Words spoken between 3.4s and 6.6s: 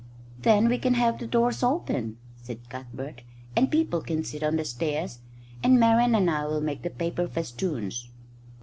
"and people can sit on the stairs; and Marian and I will